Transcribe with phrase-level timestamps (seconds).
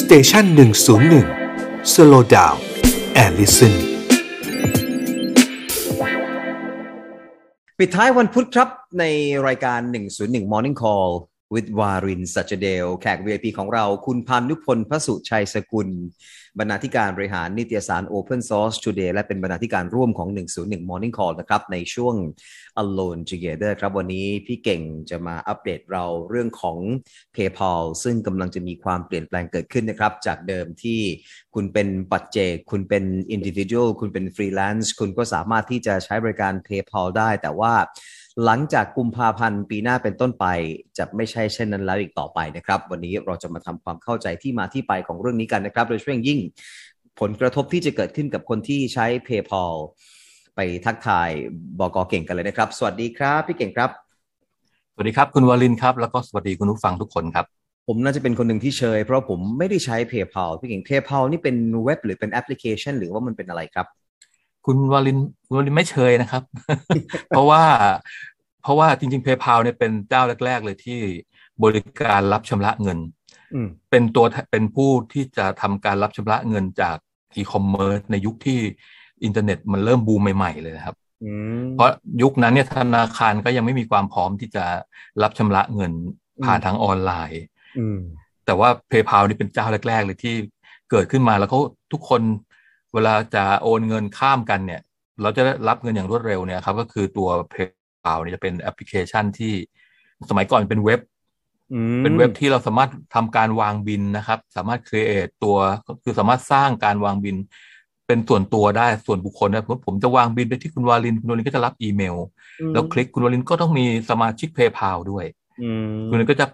[0.00, 1.26] station หนึ่งศูนย์หนึ่ง
[1.92, 3.74] slow down and listen
[7.78, 9.04] ปิดท้ายวันพุธครับใน
[9.46, 9.80] รายการ
[10.16, 11.10] 101 Morning Call
[11.54, 15.88] with วารินสัจเดล แขก VIP ของเราคุณพันนุพลพระสุชัยสกุล
[16.58, 20.28] บรรณาธิการบริหารนิตยสาร Open Source Today และเป็นบรรณาธิการร่วมของ
[20.58, 22.14] 101 Morning Call นะครับ ในช่วง
[22.82, 26.78] Alone Together ครับ วันนี้พี่เก่งจะมาอัปเดตเราเรื่องของ
[27.34, 31.00] PayPal ซึ่งกำลังจะมีความเปลี่ยนแปลงเกิดขึ้นนะครับ จากเดิมที่
[31.54, 33.04] คุณเป็นปัจเจก คุณเป็น
[33.36, 37.74] individual คุณเป็น freelance คุณก็สามารถที่จะใช้บริการ PayPal ได้ แต่ว่า
[38.44, 40.46] หลังจากกุมภาพันธ์ปีหน้าเป็นต้นไป
[40.98, 46.40] จะไม่ใช่เช่นนั้นแล้วอีกต่อไปนะครับ วันนี้เราจะมาทำความเข้าใจที่มาที่ไปของเรื่องนี้กันนะครับ โดยเฉพาะอย่างยิ่ง
[47.20, 49.74] ผลกระทบที่จะเกิดขึ้นกับคนที่ใช้ PayPal
[50.56, 51.30] ไปทักทาย
[51.78, 53.90] บอกอเก่งกันเลยนะครับ สวัสดีครับ พี่เก่งครับ
[54.92, 57.46] สวัสดีครับคุณวารินครับ แล้วก็สวัสดีคุณผู้ฟังทุกคนครับ
[57.86, 63.86] ผมน่าจะเป็นคนหนึ่งที่เชย เพราะผมไม่ได้ใช้ PayPal พี่เก่ง PayPal นี่เป็นเว็บหรือเป็นแอปพลิเคชัน หรือว่ามันเป็นอะไรครับ
[64.66, 66.42] คุณวารินคุณวารินไม่เชยนะครับ
[67.28, 67.62] เพราะว่า
[68.62, 71.00] เพราะว่าจริงๆ PayPal เนี่ยเป็นเจ้าแรก ๆ เลยที่
[71.62, 72.98] บริการรับชำระเงิน
[73.54, 76.96] อืมเป็นตัวเป็นผู้ที่จะทำการรับชำระเงินจาก
[77.36, 78.60] อีคอมเมิร์ซในยุคที่
[79.24, 81.90] อินเทอร์เน็ตมันเริ่มบูมใหม่ ๆ เลยนะครับอืมเพราะ
[82.22, 84.64] ยุคนั้นเนี่ยธนาคารก็ยังไม่มีความพร้อมที่จะ
[85.22, 85.92] รับชำระเงิน
[86.44, 87.42] ผ่านอืมทางออนไลน์
[87.78, 87.98] อืม
[88.46, 90.34] แต่ว่า PayPal นี่เป็นเจ้าแรก ๆ เลยที่
[90.90, 91.60] เกิดขึ้นมาแล้วเขา
[91.92, 92.22] ทุกคน
[92.96, 94.80] เวลาจะโอนเงินข้ามกันเนี่ย
[95.22, 99.52] เราจะได้รับเงินอย่างรวดเร็วเนี่ยครับ ก็คือตัว PayPal เนี่ยจะเป็นแอปพลิเคชันที่
[100.30, 101.00] สมัยก่อนเป็นเว็บ
[101.72, 107.36] อืมเป็นเว็บที่เราสามารถทำการวางบิลนะครับ สามารถ create ตัวก็คือสามารถสร้างการวางบิน
[108.06, 112.16] เป็นส่วนตัวได้ส่วนบุคคลนะผมผมจะวางบินไปที่คุณวาลิน คุณวาลินก็จะรับอีเมล
[112.72, 115.24] แล้วคลิกคุณวาลินก็ต้องมีสมาชิก PayPal ด้วย
[115.62, 116.46] อืมคุณก็จะ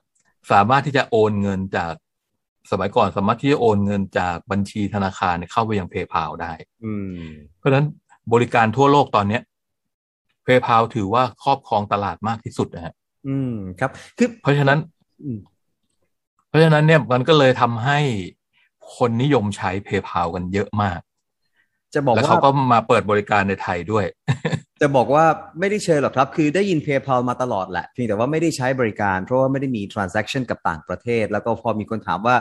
[0.53, 1.93] สามารถที่จะโอนเงินจาก
[2.71, 6.53] สมัยก่อนสามารถที่จะโอนเงินจากบัญชีธนาคารเนี่ยเข้าไปยัง PayPal ได้
[6.85, 7.25] อืม
[7.59, 7.87] เพราะฉะนั้น
[8.33, 9.43] บริการทั่วโลกตอนเนี้ย
[10.47, 12.95] PayPal ถือว่าครอบครองตลาดมากที่สุดนะฮะ
[13.29, 14.79] อืมครับ คือเพราะฉะนั้น
[15.25, 15.39] อืม
[16.49, 17.99] เพราะฉะนั้นเนี่ยมันก็เลยทำให้
[18.97, 21.01] คนนิยมใช้ PayPal กันเยอะมาก
[21.95, 24.05] จะบอกแล้วว่าเขาก็มาเปิดบริการในไทยด้วย
[24.83, 25.25] จะบอกว่า
[25.61, 32.37] ไม่ได้เชิญหรอกครับ คือได้ยิน PayPal มาตลอดแหละเพียงแต่ว่าไม่ได้ใช้บริการ เพราะว่าไม่ได้มี transaction กับต่างประเทศ แล้วก็พอมีคนถามว่า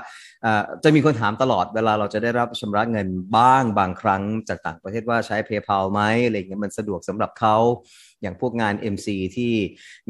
[0.83, 3.07] จะมีคนถามตลอดเวลาเราจะได้รับชำระเงิน
[3.37, 7.57] บ้างบางครั้งจากต่างประเทศว่าใช้ PayPal ไหมอะไรเงี้ยมันสะดวกสำหรับเขา
[8.21, 9.53] อย่างพวกงาน MC ที่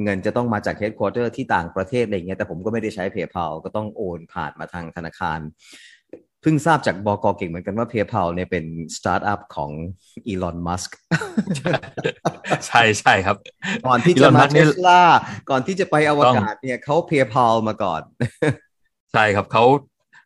[0.04, 5.40] เงินจะต้องมาจาก headquarter ที่ต่างประเทศอะไรเงี้ยแต่ผมก็ไม่ได้ใช้ PayPal ก็ต้องโอนผ่านมาทางธนาคาร
[6.42, 8.66] เพิ่งทราบจากบอกอเก่งเหมือนกันว่า PayPal เนี่ยเป็น
[8.96, 9.72] สตาร์ทอัพของ
[10.28, 10.98] อีลอนมัสก์
[12.68, 13.38] ใช่ใช่ครับ
[13.88, 15.02] ก่อนที่จะ Elon มา Musk เทนี่สลา
[15.50, 18.02] ก่อนที่จะไปอวกาศเนี่ยเขา PayPal มาก่อน
[19.14, 19.64] ใช่ครับเขา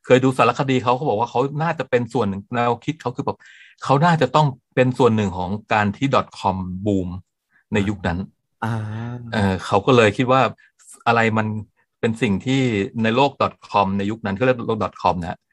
[0.05, 3.37] เคยดูสารคดีเขาเขาบอกว่าเขาน่าจะเป็นส่วนหนึ่งแนวคิดเขาคือแบบ
[3.83, 6.07] เขาน่าจะต้องเป็นส่วนหนึ่งของการที่
[6.39, 6.55] .com
[6.85, 7.09] บูม
[7.73, 8.19] ในยุคนั้น
[8.65, 8.73] อ่า
[9.33, 10.41] เออเขาก็เลยคิดว่า
[11.07, 11.47] อะไรมัน
[11.99, 12.61] เป็นสิ่งที่
[13.03, 13.31] ในโลก
[13.69, 15.44] .com ในยุคนั้นเขาเรียกโลก .com นะฮะอ่าฮะ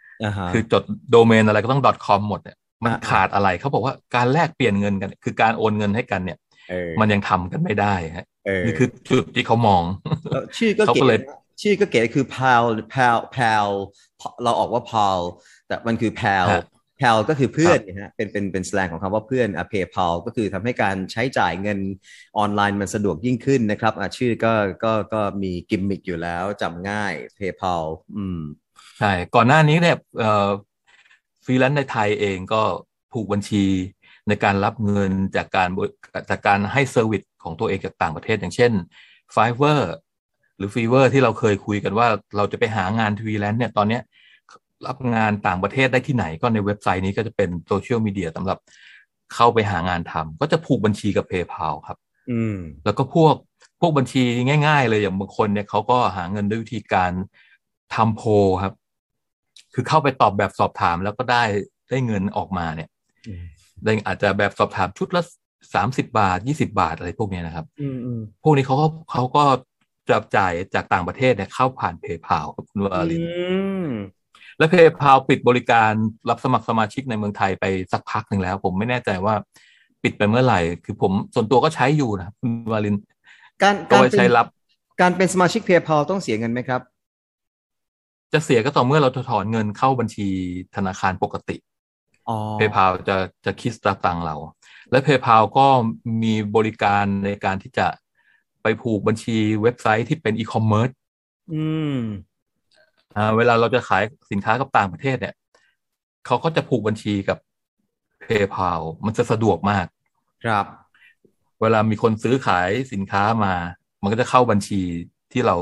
[0.52, 6.38] คือจดโดเมนอะไรก็ต้อง .com หมดเนี่ยมันอ่าขาดอะไรเขาบอกว่าการแลกเปลี่ยนเงินกัน คือการโอนเงินให้กันเนี่ย
[6.70, 9.82] เออมันยังทำกันไม่ได้ฮะเออนี่คือจุดที่เขามอง
[10.30, 13.68] แล้วชื่อก็เขาเก๋ก็เลยนะชื่อก็เก๋คือ pal pal pal
[14.42, 15.18] เราออกว่า pal
[15.66, 16.64] แต่มันคือ pal ฮะ
[17.00, 21.78] pal ก็คือเพื่อนครับนะฮะเป็นเป็นเป็นสแลงของคำว่าเพื่อนอะ PayPal ก็คือทำให้การใช้จ่ายเงิน
[22.38, 24.52] ออนไลน์มันสะดวกยิ่งขึ้นนะครับอะชื่อก็
[24.84, 27.84] ก็ก็มีกิมมิคอยู่แล้วจำง่าย PayPal
[28.16, 28.40] อืม
[28.98, 30.48] ใช่ ก่อนหน้านี้เนี่ยเอ่อ
[31.44, 32.62] ฟรีแลนซ์ในไทยเองก็
[33.12, 33.64] ผูกบัญชี
[34.28, 35.88] ในการรับเงินจากการบริ
[36.30, 38.72] จากการให้เซอร์วิสของตัวเองจากต่างประเทศ อย่างเช่น
[39.34, 39.82] Fiverr
[40.56, 44.02] หรือ Fiverr ที่เราเคยคุยกันว่าเราจะไปหางานฟรีแลนซ์เนี่ยตอนเนี้ย
[44.86, 48.58] รับงานต่างประเทศได้ที่ไหนก็ในเว็บไซต์นี้ก็จะเป็นโซเชียลมีเดียสำหรับ
[49.34, 51.98] เข้าไปหางานทำก็จะผูกบัญชีกับ PayPal ครับ
[52.31, 53.34] อืม แล้วก็พวก
[53.81, 54.22] พวกบัญชี
[54.66, 57.12] ง่าย ๆ เลยอย่างบางคนเนี่ยเขาก็หาเงินด้วยวิธีการ
[57.94, 58.28] ทำโพล
[58.62, 58.75] ครับ
[59.74, 61.42] คือเข้าไปตอบแบบสอบถามแล้วก็ได้
[61.90, 62.88] ได้เงินออกมาเนี่ย
[63.28, 63.42] อืม
[63.84, 65.22] ได้อาจจะแบบสอบถามชุดละ
[65.74, 69.44] สามสิบาทยี่สิบาทอะไรพวกเนี้ยนะครับอืมอืมพวกนี้เขาก็เขาก็
[70.10, 73.30] จะจ่ายจากต่างประเทศเนี่ยเข้าผ่าน PayPal ครับคุณวาลินอื
[73.86, 73.88] ม
[74.58, 75.92] และ PayPal ปิดบริการ
[76.30, 79.34] รับสมัครสมาชิกในเมืองไทยไปสักพักหนึ่งแล้ว ผมไม่แน่ใจว่า
[80.02, 82.96] ปิดไปเมื่อไหร่ คือผมส่วนตัวก็ใช้อยู่นะครับคุณวาลิน
[83.62, 84.46] การก็การไว้เป็นใช้รับ
[85.00, 86.80] การเป็นสมาชิก PayPal ต้องเสียเงินไหมครับ
[88.32, 90.29] จะเสียก็ต่อเมื่อเราถอนเงินเข้าบัญชี
[90.76, 91.56] ธนาคารปกติ
[92.29, 94.37] อ๋อ PayPal จะจะคิดสตางค์ตังค์เรา
[94.90, 95.67] และ PayPal ก็
[96.23, 97.87] มีบริการในการที่จะ
[98.62, 100.90] ไปผูกบัญชีเว็บไซต์ที่เป็นอีคอมเมิร์ซ
[101.52, 101.64] อื
[101.94, 101.99] ม
[103.17, 105.35] อ่าเวลาเราจะขายสินค้ากับต่างประเทศเนี่ย
[106.26, 107.38] เขาก็จะผูกบัญชีกับ
[108.25, 109.87] PayPal มันจะสะดวกมาก
[110.44, 110.67] ครับ
[111.61, 113.55] เวลามีคนซื้อขายสินค้ามา
[114.02, 114.81] มันก็จะเข้าบัญชี
[115.32, 115.56] ที่เรา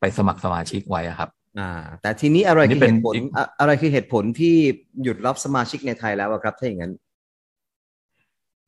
[0.00, 1.70] ไปสมัครสมาชิกไว้อะครับ อ่า
[2.02, 4.54] แต่ทีนี้อะไรอันนี้คือเป็เหนตุผลอีกอะอะไรคือเหตุผลที่
[5.02, 6.92] หยุดรับสมาชิกในไทยแล้วอะครับ ถ้าอย่างนั้น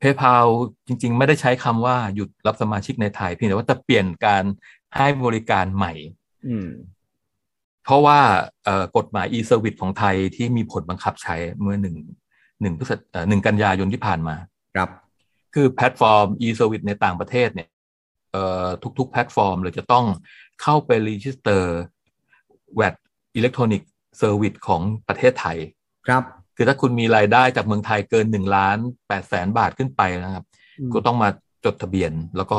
[0.00, 0.46] PayPal
[0.86, 4.44] จริง ๆ ไม่ได้ใช้คำว่าหยุดรับสมาชิกในไทยเพียงแต่ว่าจะเปลี่ยนการ
[4.96, 5.92] ให้บริการใหม่
[6.48, 6.68] อืม
[7.84, 8.18] เพราะว่า
[8.64, 11.96] เอ่อกฎหมาย e-service ของไทยที่มีผลบังคับใช้เมื่อหนึ่ง
[12.60, 14.36] หนึ่งพฤศเอ่อหนึ่งกันยายนที่ผ่านมา
[14.76, 14.90] ครับ
[15.54, 17.68] คือแพลตฟอร์ม e-service ในต่างประเทศเนี่ย
[18.32, 18.66] เอ่อ
[18.98, 20.06] ทุกๆ แพลตฟอร์มเลยจะต้อง
[20.62, 21.78] เข้าไปรีจิสเตอร์
[22.78, 22.94] VAT
[23.38, 23.82] Electronic
[24.20, 25.58] Service ของประเทศไทย
[26.06, 26.22] ครับ
[26.56, 28.76] คือถ้าคุณมีรายได้จากเมืองไทยเกินหนึ่งล้าน
[29.08, 30.44] แปดแสนบาทขึ้นไปนะครับ
[30.78, 31.28] อืมก็ต้องมา
[31.64, 32.56] จดทะเบียน แล้วก็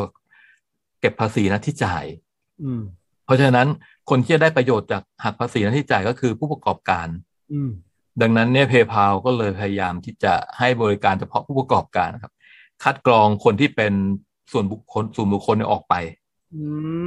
[0.99, 2.05] เก็บภาษีหน้าที่จ่าย
[2.63, 2.81] อืม
[3.25, 3.67] เพราะฉะนั้น
[4.09, 7.07] คนที่จะได้ประโยชน์จากหักภาษีหน้าที่จ่ายก็คือผู้ประกอบการ
[7.53, 7.71] อืม
[8.21, 12.33] ดังนั้นเนี่ย PayPal ก็เลยพยายามที่จะให้บริการเฉพาะผู้ประกอบการนะครับ
[12.83, 13.93] คัดกรองคนที่เป็น
[14.51, 15.95] ส่วนบุคคลส่วนบุคคลเนี่ยออกไป
[16.53, 16.63] อื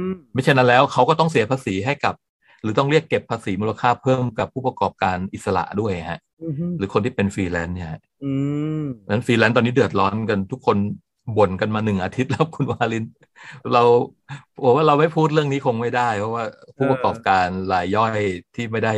[0.07, 2.13] มไม่เช่นนั้นแล้วเขาก็ต้องเสียภาษีให้กับ
[2.61, 8.31] หรือต้องเรียกเก็บภาษีมูลค่าเพิ่มกับผู้ประกอบการอิสระด้วยฮะอืมหรือคนที่เป็นฟรีแลนซ์เนี่ยฮะอื
[8.81, 10.77] มดังนั้นฟรีแลนซ์ตอนนี้เดือดร้อนกันทุกคน
[11.37, 13.05] บ่นกันมาหนึ่งอาทิตย์แล้วคุณวาลิน
[13.73, 13.83] เรา
[14.63, 16.43] บอกว่าเราไม่พูดเรื่องนี้คงไม่ได้ เพราะว่า
[16.77, 18.15] ผู้ประกอบการรายย่อย
[18.55, 18.93] ที่ไม่ได้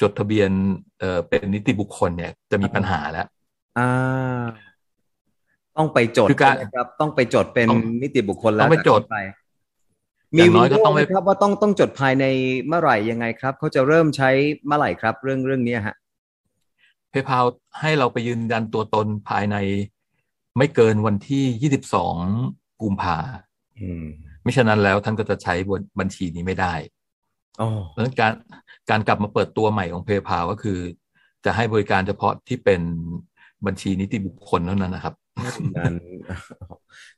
[0.00, 0.50] จดทะเบียน
[0.98, 3.26] เอ่อเป็นนิติบุคคลเนี่ย จะมีปัญหาแล้ว
[3.78, 4.42] อ่า
[5.76, 9.39] ต้องไปจดคือการใช่ไหมครับ ต้องไปจดเป็นต้องนิติบุคคลแล้วต้องไปจดจากนี้อ
[10.36, 12.24] มีย่างน้วิอยนก็โดต้องว์ไปไหมครับว่าต้องต้องจดภายใน
[12.66, 14.30] เมื่อไหร่ยังไงครับเขาจะเริ่มใช้
[14.66, 15.96] เมื่อไหร่ครับ เรื่องเรื่องเนี้ยฮะ
[17.12, 17.46] PayPal
[17.80, 19.56] ให้เราไปยืนยันตัวตนภายใน
[20.58, 21.72] ไม่เกินวันที่
[22.32, 23.18] 22 กุมภา
[23.80, 24.04] อืม
[24.42, 26.74] ไม่ฉะนั้นแล้วท่านก็จะใช้บนบัญชีนี้ไม่ได้
[27.60, 28.32] อ๋อเพราะฉะนั้นการ
[28.90, 30.78] การกลับมาเปิดตัวใหม่ของ PayPal ก็คือ
[31.44, 32.80] จะให้บริการเฉพาะที่เป็น
[33.66, 35.14] บัญชีนิติบุคคลเท่านั้นนะครับ
[35.76, 35.94] นั้น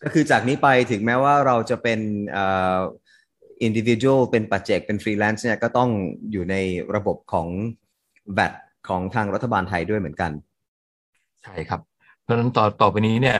[0.02, 2.00] ก็คือจากนี้ไปถึงแม้ว่าเราจะเป็น
[3.62, 5.90] เอ่อ individual เป็นปัจเจกเป็นฟรีแลนซ์เนี่ยก็ต้อง
[6.32, 6.56] อยู่ใน
[6.94, 7.48] ระบบของ
[8.36, 8.52] VAT
[8.88, 10.32] ของทางรัฐบาลไทยด้วยเหมือนกัน
[11.42, 11.80] ใช่ครับ
[12.22, 13.38] เพราะฉะนั้นต่อต่อไปนี้เนี่ย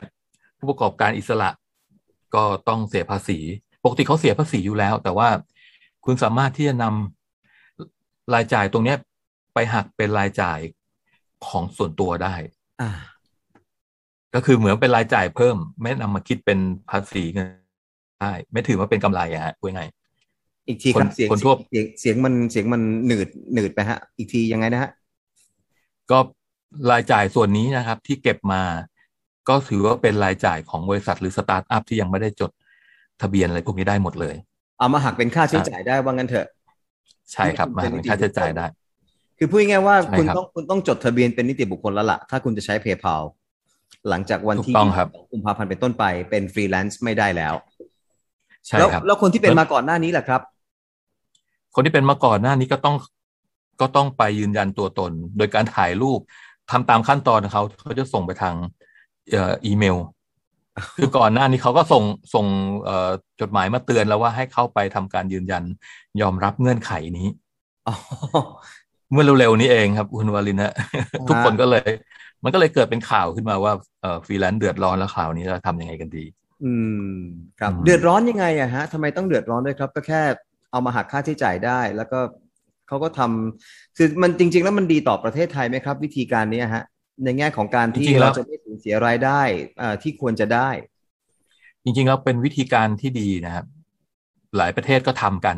[0.57, 1.49] ผู้ประกอบการอิสระ
[2.35, 3.39] ก็ต้องเสียภาษี
[3.83, 5.29] ปกติเขาเสียภาษีอยู่แล้ว แต่ว่า
[6.05, 8.97] คุณสามารถที่จะนำรายจ่ายตรงเนี้ย
[9.53, 10.59] ไปหักเป็นรายจ่าย
[11.47, 12.35] ของส่วนตัวได้
[12.81, 12.91] อ่า
[14.35, 16.59] ก็คือเหมือนเป็นรายจ่ายเพิ่ม ไม่นำมาคิดเป็น
[16.89, 17.47] ภาษีเงิน
[18.21, 19.89] ได้ไม่ถือว่าเป็นกำไรอะฮะพูดง่าย
[20.67, 24.91] อีกทีครับคนเสียงคนทั่วเสียงเสียงมันเสียงมันหนืดหนืดไปฮะ อีกทียังไงนะฮะ
[26.11, 26.19] ก็
[26.91, 28.61] รายจ่ายส่วนนี้นะครับ ที่เก็บมา
[29.49, 32.51] ก็ถือว่าเป็นรายจ่ายของบริษัทหรือสตาร์ทอัพที่ยังไม่ได้จด
[33.21, 34.35] ทะเบียนอะไรพวกนี้ได้หมดเลย
[34.79, 36.47] เอามาหักเป็นค่าใช้จ่ายได้ว่างั้นเถอะ
[37.31, 38.65] ใช่ครับมาเป็นค่าใช้จ่ายได้
[39.37, 43.23] คือพูดง่ายๆว่าใช่คุณครับต้องคุณต้องจดทะเบียนเป็นนิติบุคคลแล้วล่ะ ถ้าคุณจะใช้ PayPal
[44.09, 47.53] หลังจากวันที่ถูกต้องครับ22กุมภาพันธ์เป็นต้นไปเป็นฟรีแลนซ์ไม่ได้แล้ว
[48.65, 50.41] ใช่แล้วครับแล้วคนที่เป็นมาก่อนหน้านี้แหละครับ
[51.75, 52.95] คนที่เป็นมาก่อนหน้านี้ก็ต้อง
[53.81, 56.19] ก็ต้องไปยืนยันตัวตน โดยการถ่ายรูป
[56.71, 58.55] ทำตามขั้นตอนของเขาเขาจะส่งไปทาง
[59.31, 59.97] เอ่ออีเมล
[60.97, 62.03] คือก่อนหน้านี้เขาก็ส่ง
[62.33, 62.45] ส่ง
[62.83, 63.09] เอ่อ
[63.41, 65.63] จดหมายมาเตือนแล้วว่าให้เข้าไปทำการยืนยัน
[66.21, 67.27] ยอมรับเงื่อนไขนี้
[67.87, 67.95] อ๋อ
[69.11, 70.73] เมื่อเร็วๆนี้เองครับคุณวาลินฮะ
[71.29, 71.89] ทุกคนก็เลย
[72.43, 76.25] มันก็เลยเกิดเป็นข่าวขึ้นมาว่าเอ่อฟรีแลนซ์เดือดร้อนแล้วข่าวนี้จะทำยังไงกันดี
[76.63, 76.73] อื
[77.09, 77.15] ม
[77.59, 80.21] ครับอืมเดือดร้อนยังไงอะฮะทำไมต้องเดือดร้อนด้วยครับ ก็แค่
[80.73, 82.19] เอามาหักค่าใช้จ่ายได้ แล้วก็
[82.87, 86.83] เขาก็ทำคือมันจริง ๆ แล้วมันดีต่อประเทศไทยไหมครับ วิธีการนี้ฮะ
[87.23, 89.41] ในแง่ของการที่จริงๆแล้เราจะไม่สูญเสียรายได้
[89.81, 90.69] อ่าที่ควรจะได้
[91.83, 93.65] จริงๆแล้วเป็นวิธีการที่ดีนะครับ
[94.57, 95.57] หลายประเทศก็ทำกัน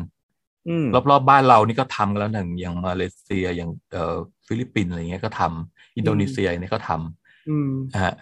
[0.68, 8.14] อืมรอบๆบ้านเรานี่ก็ทำกันแล้วหนึ่งอย่างมาเลเซียอย่างเอ่อฟิลิปปินส์อะไรเงี้ยก็ทำอินโดนีเซียเนี่ยก็ทำอืมนะฮะ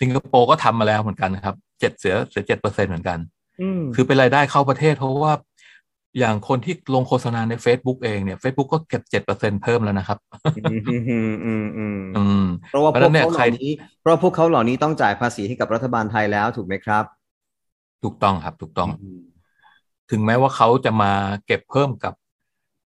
[0.00, 3.18] สิงคโปร์ก็ทำมาแล้วเหมือนกันนะครับเจ็ดเสียเสียเจ็ดเปอร์เซ็นต์เหมือนกัน
[3.62, 5.32] อืมคือเป็นรายได้เข้าประเทศเพราะว่า
[6.18, 10.18] อย่างคนที่ลงโฆษณาใน Facebook เองเนี่ย Facebook ก็เก็บเจ็ดเปอร์เซ็นต์เพิ่มแล้วนะครับ
[10.56, 13.70] อืมอืมอืมอืมอืมเพราะว่าเพพราะวฉะกนั้นเนี่ยเขาเหใครล่านี้
[14.00, 17.04] เพราะพวกเขาเหล่านี้ต้องจ่ายภาษีให้กับรัฐบาลไทยแล้วถูกไหมครับ
[18.02, 19.20] ถูกต้องครับ ถูกต้องอืม
[20.10, 21.12] ถึงแม้ว่าเขาจะมา
[21.46, 22.14] เก็บเพิ่มกับ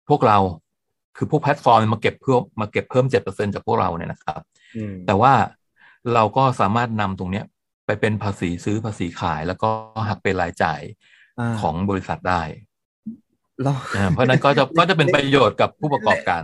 [0.09, 0.37] พวกเรา
[1.17, 4.41] คือพวกแพลตฟอร์มมาเก็บเพิ่มมาเก็บเพิ่มเจ็ดเปอร์เซ็นต์จากพวกเราเนี่ยนะครับ
[4.75, 5.33] อืมแต่ว่า
[6.13, 7.45] เราก็สามารถนำตรงเนี้ย
[7.85, 9.69] ไปเป็นภาษีซื้อภาษีขาย แล้วก็
[10.09, 12.41] หักเป็นรายจ่ายของบริษัทได้
[13.63, 16.43] เราอ่าเพราะฉะนั้นก็จะก็จะเป็นประโยชน์กับผู้ประกอบการ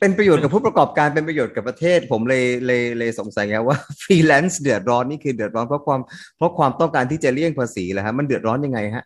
[0.00, 6.00] เป็นประโยชน์กับผู้ประกอบการเป็นประโยชน์กับประเทศ ผมเลยเลยเลยสงสัยไงว่าฟรีแลนซ์เดือดร้อนนี่คือเดือดร้อนเพราะความ
[6.36, 9.04] เพราะความต้องการที่จะเลี่ยงภาษีแหละฮะมันเดือดร้อนยังไงฮะ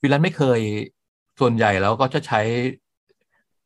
[0.00, 0.60] ฟรีแลนซ์ไม่เคย
[1.40, 2.40] ส่วนใหญ่แล้วก็จะใช้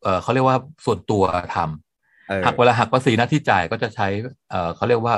[0.03, 4.09] เออเขาเรียกว่าส่วนตัวทำเออหักเวลาหักภาษีหน้าที่จ่ายก็จะใช้
[4.51, 5.15] เออเขาเรียกว่า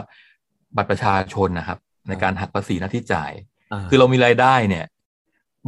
[0.77, 3.33] บัตรประชาชนนะครับ ในการหักภาษีหน้าที่จ่าย
[3.73, 4.85] อ่าคือเรามีรายได้เนี่ย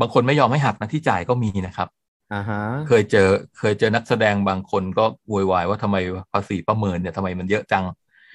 [0.00, 1.88] บางคนไม่ยอมให้หักหน้าที่จ่ายก็มีนะครับ
[2.34, 3.28] อ่าฮะเคยเจอ
[3.58, 5.96] เคยเจอนักแสดงบางคนก็โวยวายว่าทำไม
[6.32, 7.84] ภาษีประเมินเนี่ยทำไมมันเยอะจัง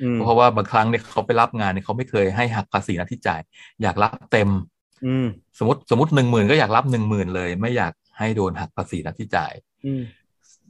[0.02, 3.42] อืมเพราะว่าบางครั้งเนี่ยเขาไปรับงานเนี่ยเขาไม่เคยให้หักภาษีหน้าที่จ่าย
[3.82, 4.50] อยากรับเต็ม
[5.06, 5.28] อืม
[5.60, 9.54] สมมติสมมติหนึ่งหมื่นก็อยากรับหนึ่งหมื่นเลย ไม่อยากให้โดนหักภาษีหน้าที่จ่าย
[9.86, 10.02] อืม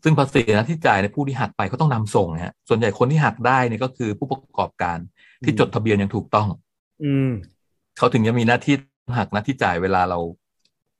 [0.04, 4.98] ซึ่งภาษีหน้าที่จ่ายในยผู้ที่หักไปก็ต้องนำส่งนะฮะส่วนใหญ่คนที่หักได้เนี่ยก็คือผู้ประกอบการ
[5.44, 6.48] ที่จดทะเบียนอย่างถูกต้อง
[7.04, 7.32] อืม
[7.98, 8.76] เขาถึงจะมีหน้าที่
[9.18, 10.20] หักหน้าที่จ่ายเวลาเรา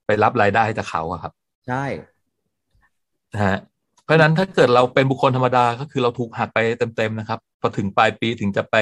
[0.06, 1.34] ไปรับรายได้จากเขาอะครับ
[1.68, 1.84] ใช่
[3.34, 3.58] นะฮะ
[4.04, 6.60] เพราะฉะนั้นถ้าเกิดเราเป็นบุคคลธรรมดาก็คือเราถูกหักไป
[6.98, 8.76] เต็มๆนะครับพอถึงปลายปีถึงจะไป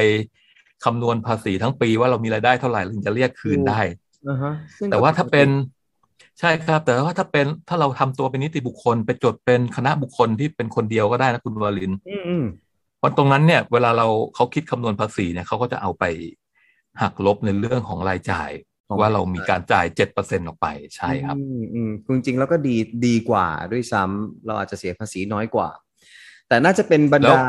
[0.86, 3.80] คำนวณภาษีทั้งปีว่าเรามีรายได้เท่าไหร่ถึงจะเรียกคืนได้
[4.28, 5.50] อ่าฮะซึ่งแต่ว่าถ้าเป็น
[6.40, 12.44] ใช่ครับ แต่ว่าถ้าเป็นถ้าเราทำตัวเป็นนิติบุคคล ไปจดเป็นคณะบุคคลที่เป็นคนเดียวก็ได้นะคุณวาลินอืมอืม
[13.00, 16.04] เพราะตรงนั้นเนี่ย เวลาเราเขาคิดคำนวณภาษีเนี่ยเขาก็จะเอาไป
[17.02, 18.52] หักลบในเรื่องของรายจ่าย
[19.00, 22.76] ว่าเรามีการจ่ายเจ็ดเปอร์เซ็นออกไปใช่ครับ อืมอืมจริงๆแล้วก็ดี
[23.08, 25.70] ดีกว่าด้วยซ้ำเราอาจจะเสียภาษีน้อยกว่า
[26.52, 27.42] แต่น่าจะเป็นบรรดา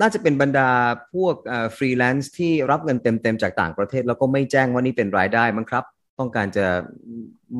[0.00, 0.68] น่าจะเป็นบรรดา
[1.14, 1.34] พวก
[1.76, 5.84] ฟรีแลนซ์ที่รับเงินเต็มๆจากต่างประเทศ แล้วก็ไม่แจ้งว่านี่เป็นรายได้มั้งครับ
[6.18, 6.66] ต้องการจะ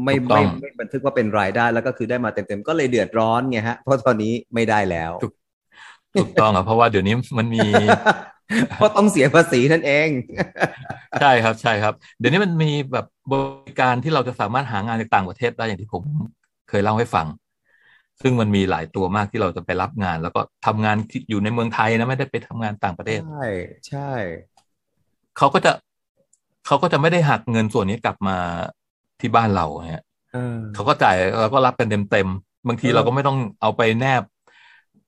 [0.05, 5.33] ไม่ถูกต้ไม่ไม่บันทึกว่าเป็นรายได้แล้วก็คือได้มาเต็มๆก็เลยเดือดร้อนไงฮะเพราะตอนนี้ไม่ได้แล้วถูก
[6.21, 7.67] ถูกต้องอะเพราะว่าเดี๋ยวนี้มันมี
[8.77, 10.09] เพราะต้องเสียภาษีนั่นเอง
[11.19, 13.33] ใช่ครับใช่ครับ เดี๋ยวนี้มันมีแบบบ
[13.67, 16.05] ริการที่เราจะสามารถหางานจากต่างประเทศได้อย่างที่ผม
[16.69, 17.27] เคยเล่าให้ฟัง
[18.23, 23.43] ซึ่งมันมีหลายตัวมากที่เราจะไปรับงาน แล้วก็ทำงานที่อยู่ในเมืองไทยนะไม่ได้ไปทำงานต่างประเทศ ใช่
[23.87, 24.01] ใช่
[25.37, 25.73] เขาก็จะ
[26.67, 28.37] เขาก็จะไม่ได้หักเงินส่วนนี้กลับมา
[29.21, 30.39] ที่บ้านเราฮะเออ
[30.75, 34.23] เขาก็จ่ายเราก็รับเป็นเต็มๆบางทีเออเราก็ไม่ต้องเอาไปแนบ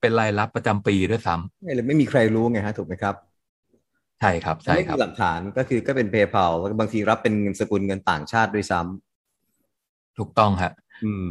[0.01, 3.15] เป็นรายรับประจำปีด้วยซ้ำไม่เลยไม่มีใครรู้ไงฮะถูกไหมครับ
[4.21, 8.81] ใช่ครับใช่ไม่ครัมีบหลักฐานก็คือก็เป็น PayPal แล้วก็บางทีรับเป็นเงินสกุลเงินต่างชาติด้วยซ้
[10.19, 11.31] ถูกต้องฮะำอืม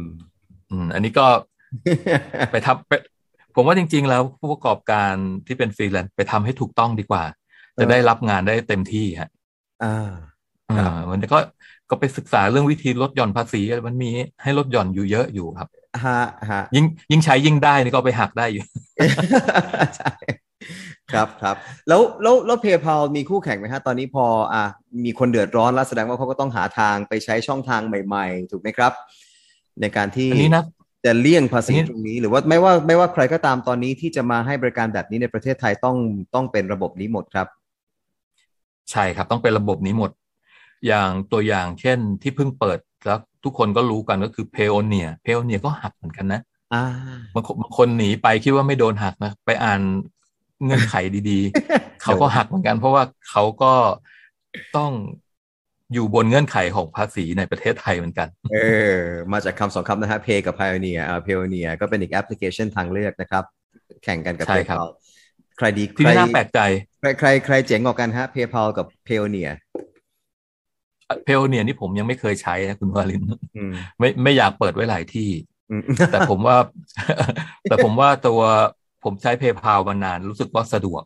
[0.70, 1.26] อืม อันนี้ก็
[2.52, 2.92] ไปทำไป
[3.54, 5.12] ผมว่าจริง ๆ แล้วผู้ประกอบการ
[5.46, 7.24] ที่เป็นฟรีแลนซ์ไปทำให้ถูกต้องดีกว่า
[7.80, 9.30] จะได้รับงานได้เต็มที่ฮะ
[9.84, 10.10] อ่า
[10.70, 11.38] อ่ามันก็
[11.90, 14.10] ก็ไปศึกษาเรื่องวิธีลดหย่อนภาษีมันมี
[14.42, 15.68] ให้ลดหย่อนอยู่เยอะอยู่ครับ
[16.04, 18.64] ฮะฮะยิ่งยิ่งใช้ยิ่งได้นี่ก็ไปหักได้อยู่
[19.96, 20.12] ใช่
[21.12, 21.56] ครับครับ
[21.88, 24.64] แล้วแล้วแล้ว PayPal มีคู่แข่งไหมฮะตอนนี้พออะ
[25.04, 28.92] มีคนเดือดร้อนแล้วแสดงว่าเขาก็ต้องหาทางไปใช้ช่องทางใหม่ ๆ ถูกไหมครับ
[29.80, 30.64] ในการที่อันนี้นะ
[31.04, 35.96] จะเลี่ยงภาษีอันนี้ตรงนี้หรือว่าไม่ว่าไม่ว่าใครก็ตามตอนนี้ที่จะมาให้บริการแบบนี้ในประเทศไทยต้อง
[36.34, 37.46] ต้องเป็นระบบนี้หมดครับ
[38.90, 40.10] ใช่ครับต้องเป็นระบบนี้หมด
[40.86, 46.40] อย่างตัวอย่างเช่นที่เพิ่งเปิดแล้วทุกคนก็รู้กันก็คือเพโอเนียเพโอเนียก็หักเหมือนกันนะ
[46.74, 46.84] อ่า
[47.34, 49.80] บางคนบางคนหนีไปคิดว่าไม่โดนหักนะ ไปอ่าน
[50.64, 50.94] เงื่อนไข
[51.30, 53.72] ดีๆ เขาก็หักเหมือนกัน เพราะว่าเขาก็
[54.76, 54.92] ต้อง
[55.94, 58.58] อยู่บนเงื่อนไขของภาษีในประเทศไทยเหมือนกัน เอ
[58.96, 58.98] อ
[59.32, 63.44] มาจากคำสองคำนะฮะ Pay กับ Pioneer อ่า Payoneer ก็เป็นอีกแอปพลิเคชันทางเลือกนะครับ
[64.04, 64.90] แข่งกันกับใช่ครับ PayPal
[65.58, 66.60] ใครดีที่ใครน่าแปลกใจ
[67.00, 69.52] ใครใครใครเจ๋งกว่ากันฮะ PayPal กับ Pioneer
[71.24, 73.22] เพโอเนียนี่ผมยังไม่เคยใช้นะคุณวาลิน
[73.56, 75.30] อืมไม่ไม่อยากเปิดไว้หลายที่
[75.70, 75.82] อืม
[76.12, 76.56] แต่ผมว่า
[77.62, 78.40] แต่ผมว่าตัว
[79.06, 81.02] ผมใช้ PayPal มานานรู้สึกว่าสะดวก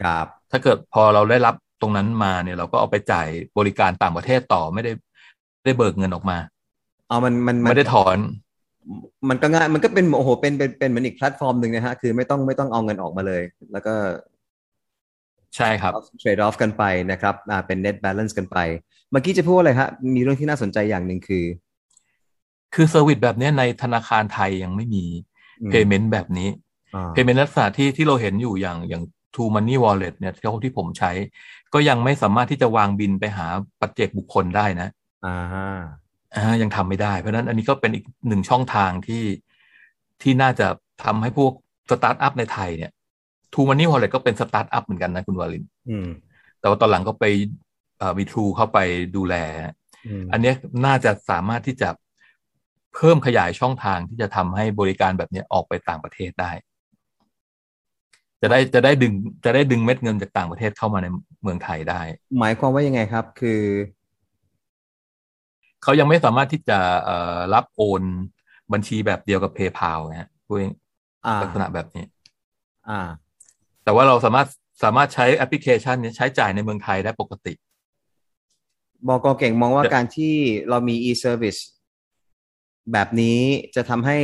[0.00, 3.28] ครับ ถ้าเกิดพอเราได้รับตรงนั้นมาเนี่ย เราก็เอาไปจ่าย
[3.58, 4.92] บริการต่างประเทศต่อไม่ได้
[5.56, 6.38] ไม่ได้เบิกเงินออกมา
[7.08, 8.18] เอามันมันไม่ได้ถอน
[9.28, 13.42] มันก็ง่ายมันก็เป็นโอ้โหเป็นเป็นเป็นเหมือนอีกแพลตฟอร์มหนึ่งนะฮะ คือไม่ต้องไม่ต้องเอาเงินออกมาเลย
[13.72, 13.94] แล้วก็
[15.56, 18.58] ใช่ครับ trade off กันไปนะครับอ่าเป็น net balance กันไป
[19.10, 21.44] เมื่อกี้จะพูดว่าอะไรฮะ มีเรื่องที่น่าสนใจอย่างหนึ่งคือ
[22.74, 25.04] คือ service แบบเนี้ยในธนาคารไทยยังไม่มี
[25.60, 26.48] อืม payment แบบนี้
[26.94, 29.02] อ่า payment ลักษณะที่ที่เราเห็นอยู่อย่างอย่าง
[29.34, 31.10] True Money Wallet เนี่ยที่ที่ผมใช้
[31.74, 33.46] ก็ยังไม่สามารถที่จะวางบิลไปหา
[33.80, 34.88] ปัจเจกบุคคลได้นะ
[35.26, 35.36] อ่า
[36.34, 39.24] อ่ายังทำไม่ได้ เพราะฉะนั้นอันนี้ก็เป็นอีกหนึ่งช่องทางที่
[40.22, 40.66] ที่น่าจะ
[41.04, 41.52] ทำให้พวก
[41.90, 42.90] สตาร์ทอัพในไทยเนี่ย
[43.52, 46.08] True Money Wallet ก็เป็นสตาร์ทอัพเหมือนกันนะคุณวาลินอืม
[46.60, 47.24] แต่ว่าตอนหลังก็ไป
[47.98, 48.78] เอ่อมี True เข้าไป
[49.16, 49.34] ดูแล
[50.06, 50.54] อืมอันเนี้ย
[50.86, 51.88] น่าจะสามารถที่จะ
[52.94, 56.52] เพิ่มขยายช่องทางที่จะทำให้บริการแบบเนี้ยออกไปต่างประเทศได้
[58.42, 59.12] จะได้จะได้ดึง
[59.44, 61.06] จะได้ดึงเม็ดเงินจากต่างประเทศเข้ามาใน
[61.42, 62.00] เมืองไทยได้
[62.38, 63.60] หมายความว่ายังไงครับ คือ
[65.82, 68.02] เขายังไม่สามารถที่จะเอ่อรับโอน
[68.72, 70.56] บัญชีแบบเดียวกับ PayPal นะฮะพูด
[71.26, 72.04] อ่าลักษณะแบบนี้
[72.88, 73.00] อ่า
[73.84, 74.48] แต่ว่าเราสามารถ
[74.82, 77.52] สามารถใช้แอปพลิเคชันเนี้ใช้จ่ายในเมืองไทยได้ปกติ
[79.08, 80.34] บอกอเก่งมองว่าเดี๋ยวการที่
[80.68, 81.60] เรามี e-service
[82.92, 83.40] แบบนี้
[83.76, 84.18] จะทำให้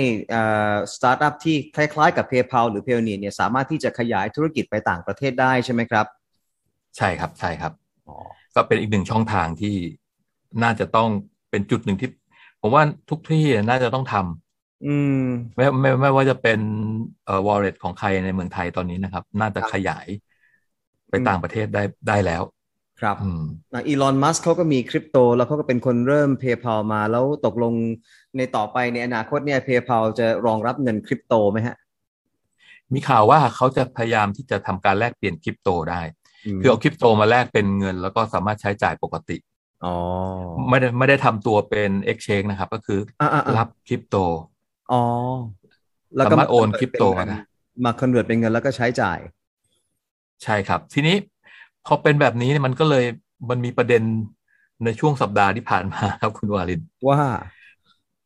[0.94, 6.06] สตาร์ทอัพที่คล้ายๆ กับ PayPal หรือ Payoneer เนี่ยสามารถที่จะขยายธุรกิจไปต่างประเทศได้ใช่ไหมครับ
[6.96, 7.72] ใช่ครับใช่ครับ
[8.54, 9.74] ก็เป็นอีกหนึ่งช่องทางที่
[10.62, 11.08] น่าจะต้อง
[11.50, 12.10] เป็นจุดหนึ่งที่
[12.60, 15.22] ผมว่าทุกที่น่าจะต้องทำอืม
[15.56, 16.60] ไม่ไม่ไม่ว่าจะเป็น
[17.24, 20.06] เอ่อ wallet ของใครในเมืองไทยตอนนี้นะครับ น่าจะขยาย
[21.10, 22.42] ไปต่างประเทศได้ได้แล้ว
[23.00, 23.44] ครับอืม
[23.88, 27.74] อีลอนมัสเขาก็มีคริปโต แล้วเขาก็เป็นคนเริ่ม PayPal มาแล้วตกลง
[28.36, 31.76] ในต่อไปในอนาคตเนี่ย PayPal จะรองรับเงินคริปโตไหมฮะ
[32.94, 36.00] มีข่าวว่าเขาจะพยายามที่จะทำการแลกเปลี่ยนคริปโตได้
[36.60, 39.36] คือเอาคริปโตมาแลกเป็นเงิน แล้วก็สามารถใช้จ่ายปกติ
[39.84, 39.94] อ๋อ
[40.68, 44.16] ไม่ได้ไม่ได้ทำตัวเป็น exchange นะครับ ก็คืออาอ่าๆรับคริปโต
[44.92, 45.02] อ๋อ
[46.26, 47.36] สามารถโอนคริปโตมาได้
[47.84, 49.18] มา convert เป็นเงินแล้วก็ใช้จ่าย
[50.42, 51.16] ใช่ครับ ทีนี้
[51.86, 53.04] พอเป็นแบบนี้เนี่ยมันก็เลย
[53.50, 54.02] มันมีประเด็น
[54.84, 57.20] ในช่วงสัปดาห์ที่ผ่านมาครับคุณวาลินว่า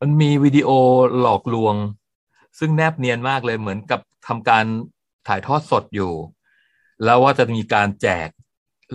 [0.00, 0.69] มันมีวิดีโอ
[1.21, 1.75] หลอกลวง
[2.59, 4.64] ซึ่งแนบเนียนมากเลยเหมือนกับทำการ
[5.29, 6.12] ถ่ายทอดสดอยู่
[7.05, 8.29] แล้วว่าจะมีการแจก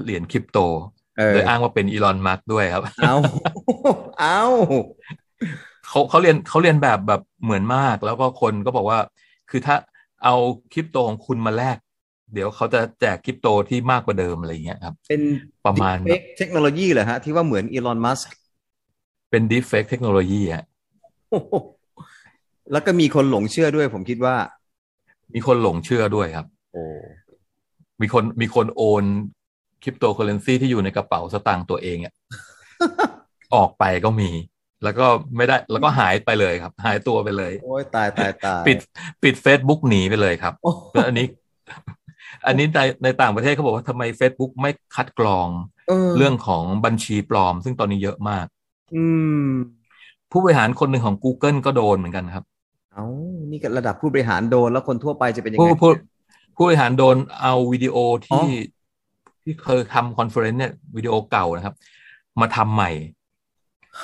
[0.03, 0.57] เหรียญคริปโต
[1.17, 3.15] เออโดยอ้างว่าเป็นอีลอนมัสก์ด้วยครับ เอา
[4.19, 4.41] เอา
[5.87, 8.99] เขาเขาเรียนเขาเรียนแบบแบบเหมือนมาก แล้วก็คนก็บอกว่า
[9.49, 9.75] คือถ้า
[10.23, 10.35] เอา
[10.73, 11.77] คริปโตของคุณมาแลก
[12.33, 15.21] เดี๋ยวเขาจะแจกคริปโตที่มากกว่าเดิมอะไรอย่างเงี้ยครับ เป็น
[15.65, 15.97] ประมาณ
[16.37, 18.35] เทคโนโลยีเหรอฮะ ที่ว่าเหมือนอีลอนมัสก์
[19.31, 20.65] เป็น deepfake เทคโนโลยีฮะ
[22.71, 24.35] แล้วก็มีคนหลงเชื่อด้วยผมคิดว่า
[25.33, 26.83] มีคนหลงเชื่อด้วยครับ โอ้
[28.01, 29.03] มีคนมีคนโอน
[29.83, 32.13] คริปโตเคอเรนซีที่อยู่ในกระเป๋าสตางค์ตัวเองอะ
[33.55, 34.31] ออกไปก็มี
[34.83, 35.05] แล้วก็
[35.35, 38.77] ไม่ได้แล้วก็หายไปเลยครับ หายตัวไปเลย โอ้ยตายตายตายปิด
[39.23, 41.27] ปิด Facebook หนีไปเลยครับโอ้แล้วอันนี้
[42.47, 45.47] อันนี้ในในต่างประเทศเขาบอกว่าทำไม Facebook ไม่คัดกรอง
[45.87, 48.45] เออเรื่องของบัญชีปลอม ซึ่งตอนนี้เยอะมาก
[48.95, 49.05] อื
[49.45, 49.49] ม
[50.31, 52.43] ผู้บริหารคนหนึ่งของ Google ก็โดนเหมือนกันครับ
[52.93, 53.05] เอา
[53.51, 55.91] นี่ก็ระดับผู้บริหารโดนแล้วคนทั่วไปจะเป็นยังผู้ไง ผู้
[56.55, 57.95] ผู้บริหารโดนเอาวิดีโอ
[58.31, 58.47] อ๋ที่อ
[59.43, 61.75] ที่เคยทำ conference เนี่ยวิดีโอเก่านะครับ
[62.41, 62.91] มาทำใหม่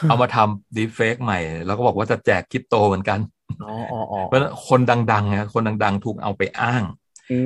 [0.10, 3.20] เอามาทำ deepfake ใหม่ แล้วก็บอกว่าจะแจกคริปโตเหมือนกัน
[3.64, 4.80] อ๋ออ๋ออ๋อเพราะฉะนั้นคน
[5.12, 7.01] ดังๆนะคนดัง ๆ ถูกเอาไปอ้างอืม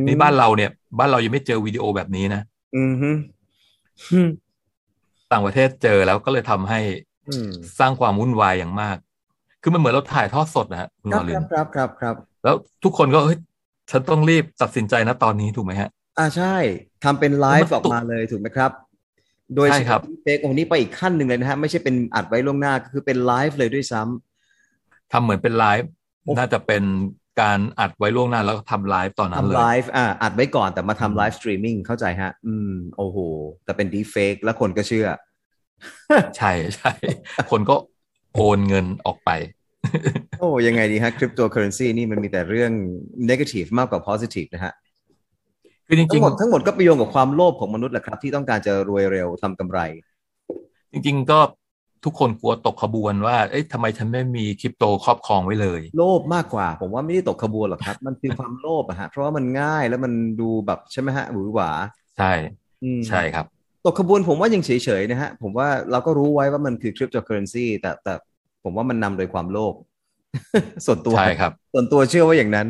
[0.07, 2.41] นี่บ้านเราเนี่ย บ้านเรายังไม่เจอวิดีโอแบบนี้นะ
[2.75, 3.09] อืมฮึ
[5.31, 6.79] ต่างประเทศเจอแล้วก็เลยทำให้
[7.29, 8.97] อืมสร้างความวุ่นวายอย่างมาก
[9.61, 13.39] คือมันเหมือนเราถ่ายทอดสดนะฮะคุณครับวาลิคนรับครับครับครับ แล้วทุกคนก็เฮ้ย
[13.91, 16.55] ฉันต้องรีบตัดสินใจนะตอนนี้ถูกไหมฮะ อ่าใช่
[17.03, 18.71] ทำเป็นไลฟ์มันออกมาเลยถูกไหมครับ
[19.55, 25.89] โดยใช่ครับ fake โอ้โหนี่ไปอีกขั้นหนึ่งเลยนะฮะ ไม่ใช่เป็นอัดไว้ล่วงหน้าก็คือเป็นไลฟ์เลยด้วยซ้ำทำเหมือนเป็นไลฟ์
[26.23, 26.83] โอ้น่าจะเป็น
[27.41, 33.17] การอัดไว้ล่วงหน้าแล้วก็ทำไลฟ์ตอนนั้นเลยทำไลฟ์อ่าอัดไว้ก่อนแต่มาทำ live streaming เข้าใจฮะ อืม โอ้โห
[33.65, 35.07] แต่เป็น deepfake แล้วคนก็เชื่อ
[36.37, 36.91] ใช่ใช่
[37.51, 37.75] คนก็
[38.35, 39.29] โอนเงินออกไป
[40.39, 42.71] โอ้ยังไงดีฮะคริปโตเคอเรนซีนี่มันมีแต่เรื่อง
[43.29, 44.73] negative มากกว่า positive นะฮะ
[45.87, 51.39] คือจริงๆทั้งหมดทั้งหมดก็ไปโยงกับความโลภของมนุษย์แหละครับ ที่ต้องการจะรวยเร็วทำกำไรๆจริง ๆ ก็
[52.05, 61.69] ทุกคนกลัวตกขบวนว่า เอ๊ะทำไมฉันไม่มีคริปโตครอบครองไว้เลย โลภมากกว่า ผมว่าไม่ได้ตกขบวนหรอกครับ มันคือความโลภอะฮะ เพราะว่ามันง่ายแล้วมันดูแบบใช่ไหมฮะหวือหวา
[62.17, 62.31] ใช่
[62.83, 63.45] อืมใช่ครับ
[63.85, 68.13] ตกขบวนผมว่ายังเฉยๆนะฮะ ผมว่าเราก็รู้ไว้ว่ามันคือคริปโตเคอเรนซีแต่แต่
[68.63, 69.73] ผมว่ามันนำโดยความโลภ
[70.85, 72.67] ส่วนตัวใช่ครับ ส่วนตัวเชื่อว่าอย่างนั้น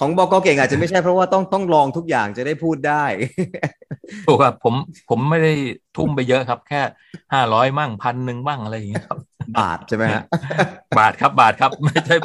[0.00, 3.04] ของบอกเก่งอาจจะไม่ใช่เพราะว่าต้องต้องลองทุกอย่างจะได้พูดได้
[4.26, 4.74] ถูกครับผม
[5.10, 5.52] ผมไม่ได้
[5.96, 6.82] ทุ่มไปเยอะครับ แค่
[7.32, 9.18] ห้าร้อยมั่งพันหนึ่งบ้างอะไรอย่างเงี้ยครับ
[9.58, 10.22] บาทใช่ไหมฮะ
[10.98, 12.16] บาทครับบาทครับไม่ใช่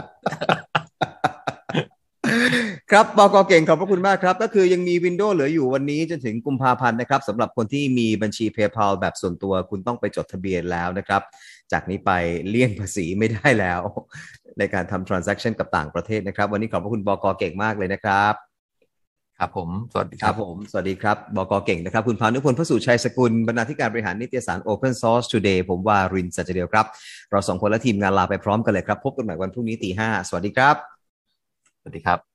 [2.92, 11.22] ครับบอกเก่งขอบพระคุณมากครับ ก็คือยังมีวินโดว์เหลืออยู่วันนี้จนถึงกุมภาพันธ์นะครับสำหรับคนที่มีบัญชี PayPal แบบส่วนตัวคุณต้องไปจดทะเบียนแล้วนะครับ
[11.72, 12.12] จากนี้ไป
[12.50, 13.82] เลี่ยงภาษีไม่ได้แล้ว
[14.60, 18.34] ในการทำ transaction กับต่างประเทศนะครับ วันนี้ขอบพระคุณบอกเก่งมากเลยนะครับ
[19.40, 26.86] ครับผม สวัสดีคครัรับบผม สวัสดีครับ บกเก่งนะครับ คุณพานุพลพระสุชัยสกุล บรรณาธิการบริหารนิตยสาร Open Source Today ผมวารินทร์สัจเดียวครับ
[27.32, 30.76] เราสองคนและทีมงานลาไปพร้อมกันเลยครับ พบกันใหม่วันพรุ่งนี้ตีห้าสวัสดีครับ
[31.82, 32.31] สวัสดีครับ